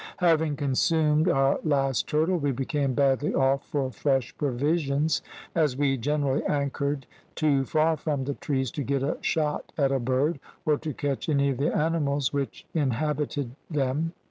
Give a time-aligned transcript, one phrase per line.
[0.17, 5.21] "Having consumed our last turtle we became badly off for fresh provisions,
[5.53, 9.99] as we generally anchored too far from the trees to get a shot at a
[9.99, 14.13] bird, or to catch any of the animals which inhabited them.